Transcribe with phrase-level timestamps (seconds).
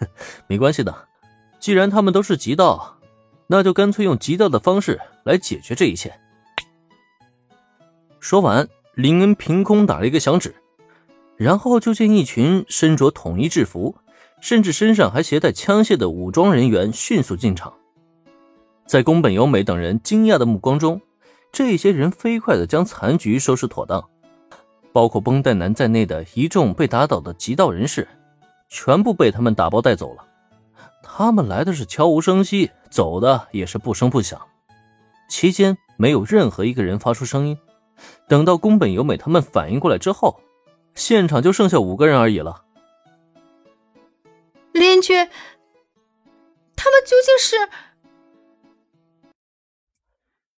[0.46, 1.08] 没关系的，
[1.58, 2.98] 既然他们都是极道，
[3.46, 6.12] 那就干脆用极道的方式来解决这一切。
[8.20, 10.54] 说完，林恩凭空打了一个响指，
[11.36, 13.96] 然后就见一群身着统一制服，
[14.40, 17.72] 甚至身上还携带枪械的武装人员迅速进场。
[18.86, 21.00] 在宫本由美等人惊讶的目光中，
[21.52, 24.04] 这些人飞快的将残局收拾妥当，
[24.92, 28.08] 包括绷带男在内的一众被打倒的极道人士，
[28.68, 30.24] 全部被他们打包带走了。
[31.02, 34.40] 他们来的是悄无声息，走的也是不声不响，
[35.28, 37.58] 期间没有任何一个人发出声音。
[38.28, 40.40] 等到宫本由美他们反应过来之后，
[40.94, 42.64] 现场就剩下五个人而已了。
[44.72, 45.14] 邻居，
[46.76, 47.56] 他们究竟是？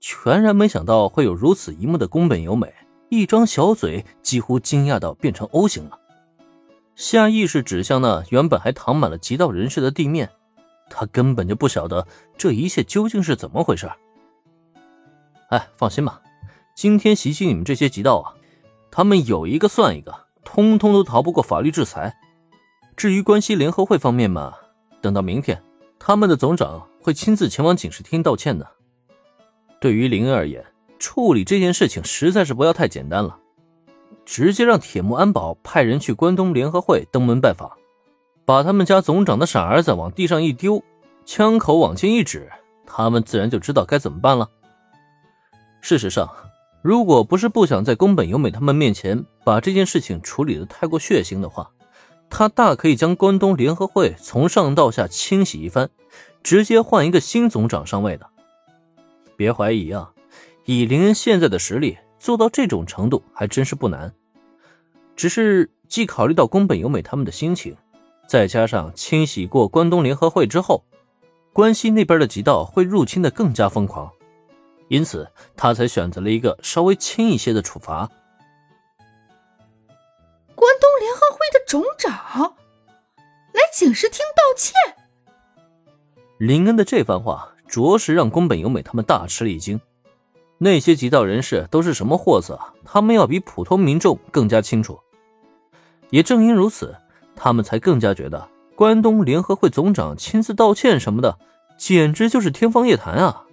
[0.00, 2.74] 全然没想到会有如此一幕的宫本由美，
[3.10, 5.99] 一张小嘴几乎惊讶到变成 O 型了，
[6.94, 10.30] 下意识指向那原本还躺满了极道人士的地面，
[10.90, 13.90] 他根本就不晓得这一切究竟是怎么回事。
[15.48, 16.20] 哎，放心吧。
[16.74, 18.34] 今天袭击你们这些极道啊，
[18.90, 22.16] 他们有一个算一个，通通都逃不过法律制裁。
[22.96, 24.54] 至于关西联合会方面嘛，
[25.00, 25.62] 等到明天，
[25.98, 28.68] 他们的总长会亲自前往警视厅道歉的。
[29.80, 30.64] 对于林恩而言，
[30.98, 33.38] 处理这件事情实在是不要太简单了，
[34.30, 37.68] 直接让铁木安保派人去关东联合会登门拜访，
[38.44, 40.80] 把他们家总长的傻儿子往地上一丢，
[41.26, 42.48] 枪口往前一指，
[42.86, 44.48] 他们自然就知道该怎么办了。
[45.80, 46.30] 事实上。
[46.82, 51.68] 如果不是不想在宫本由美他们面前把这件事情处理的太过血腥的话，
[52.30, 55.90] 他大可以将关东联合会从上到下清洗一番，
[56.42, 58.26] 直接换一个新总长上位的。
[59.36, 60.12] 别怀疑啊，
[60.64, 64.14] 以林恩现在的实力，做到这种程度还真是不难。
[65.20, 67.76] 只是既考虑到宫本由美他们的心情，
[68.26, 70.82] 再加上清洗过关东联合会之后，
[71.52, 74.10] 关西那边的极道会入侵的更加疯狂。
[74.88, 78.08] 因此，他才选择了一个稍微轻一些的处罚。
[80.54, 82.56] 关东联合会的总长
[83.52, 84.72] 来警视厅道歉。
[86.38, 89.78] 林恩的这番话着实让宫本由美他们大吃了一惊。
[90.56, 94.98] 那些极道人士都是什么货色，他们要比普通民众更加清楚。
[96.10, 96.94] 也正因如此，
[97.34, 101.38] 他们才更加觉得关东联合会总长亲自道歉什么的，
[101.76, 103.44] 简直就是天方夜谭啊！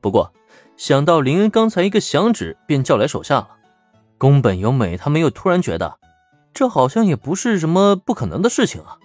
[0.00, 0.32] 不过，
[0.76, 3.48] 想到林恩刚才一个响指便叫来手下了，
[4.18, 5.98] 宫本由美他们又突然觉得，
[6.54, 8.98] 这好像也不是什么不可能的事情啊。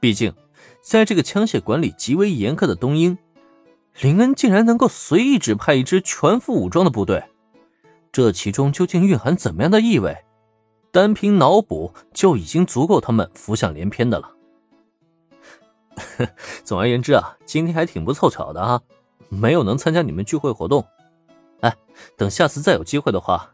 [0.00, 0.32] 毕竟，
[0.80, 3.18] 在这个枪械管理极为严苛的东英，
[4.00, 7.22] 林恩竟然能够随意指派一支全副武装的部队，
[8.10, 10.16] 这其中究竟蕴含怎么样的意味？
[10.92, 14.30] 单凭脑补就已经足够他们浮想联翩的了。
[16.62, 18.80] 总而言之啊，今天还挺不凑巧的啊。
[19.30, 20.86] 没有能参加你们聚会活动，
[21.60, 21.74] 哎，
[22.18, 23.50] 等下次再有机会的话，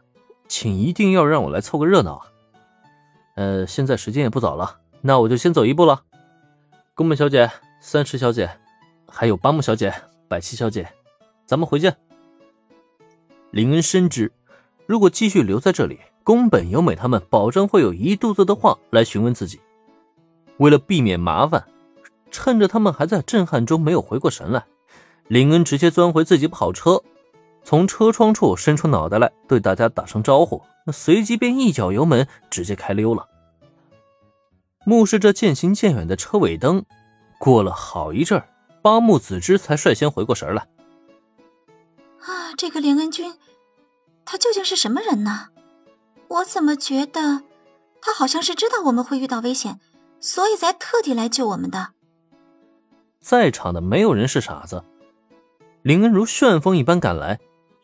[0.49, 2.27] 请一定要让我来凑个热闹啊！
[3.35, 6.03] 呃，现在时间也不早了，那我就先走一步了。
[6.93, 8.49] 宫本小姐、三池小姐，
[9.07, 9.93] 还有八木小姐、
[10.27, 10.91] 百七小姐，
[11.45, 11.95] 咱们回见。
[13.51, 14.33] 林恩深知，
[14.85, 19.59] 如果继续留在这里，宫本由美他们保证会有一肚子的话来询问自己。
[20.57, 21.65] 为了避免麻烦，
[22.29, 24.63] 趁着他们还在震撼中没有回过神来。
[25.27, 27.01] 林恩直接钻回自己跑车，
[27.63, 33.27] 从车窗处伸出脑袋来，对大家打声招呼，那随即便一脚油门直接开溜了。
[34.85, 36.85] 目视着渐行渐远的车尾灯，
[37.39, 38.39] 过了好一阵
[38.83, 40.67] 八木子之才率先回过神来。
[42.19, 43.33] 啊，这个林恩君，
[44.23, 45.47] 他究竟是什么人呢？
[46.29, 47.43] 我怎么觉得
[48.01, 49.79] 他好像是知道我们会遇到危险，
[50.19, 51.89] 所以才特地来救我们的？
[53.19, 54.83] 在场的没有人是傻子。
[55.81, 57.39] 林恩如旋风一般赶来，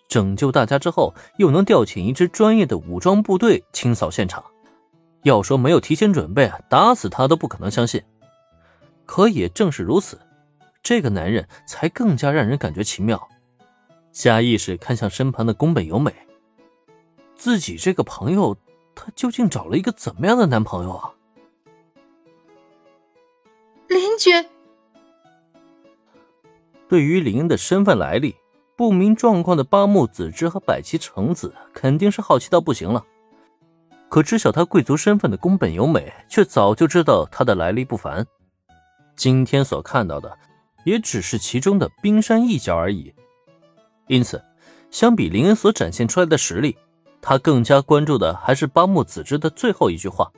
[0.08, 4.44] 拯救大家之后，又能调遣一支专业的武装部队清扫现场。
[5.24, 8.04] 要说没有提前准备，打死他都不可能相信。
[9.06, 10.20] 可也正是如此，
[10.84, 13.28] 这个男人才更加让人感觉奇妙。
[14.12, 16.14] 下意识看向身旁的宫本由美，
[17.36, 18.58] 自己这个朋友，
[18.96, 21.14] 他究竟找了一个怎么样的男朋友啊？
[23.88, 24.50] 林觉。
[26.88, 28.36] 对于林恩的身份来历
[28.76, 33.06] 不明状况的八木子之和百崎橙子肯定是好奇到不行了，
[34.08, 38.26] 可知晓他贵族身份的宫本由美却早就知道他的来历不凡。
[39.16, 40.38] 今天所看到的
[40.84, 43.14] 也只是其中的冰山一角而已。
[44.08, 44.44] 因此，
[44.92, 46.78] 相比林恩所展现出来的实力，
[47.28, 50.32] 他更加关注的还是八木子之的最后一句话：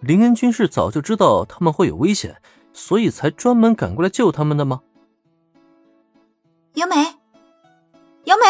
[0.00, 2.42] 林恩军是早就知道他们会有危险，
[2.72, 4.82] 所以才专门赶过来救他们的吗？
[6.74, 6.96] 由美，
[8.24, 8.42] 由美，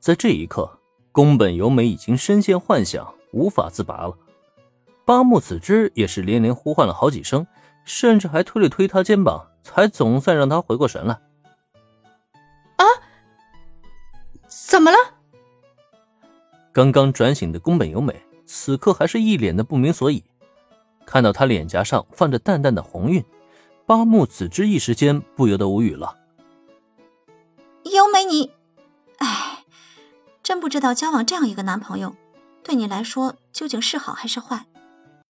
[0.00, 0.80] 在这一刻，
[1.12, 4.18] 宫本由美已经深陷幻想，无法自拔了。
[5.04, 7.46] 八木子之也是连连呼唤了好几声，
[7.84, 11.14] 甚至还推了推他肩膀，才总算让他回过神来。
[12.78, 12.84] 啊，
[14.48, 14.96] 怎么了？
[16.74, 20.24] 刚刚转醒的宫本由美，此刻还是一脸的不明所以。
[21.06, 23.24] 看到她脸颊上泛着淡淡的红晕，
[23.86, 26.16] 八木子之一时间不由得无语了。
[27.84, 28.50] 由美，你，
[29.18, 29.64] 哎，
[30.42, 32.16] 真不知道交往这样一个男朋友，
[32.64, 34.66] 对你来说究竟是好还是坏。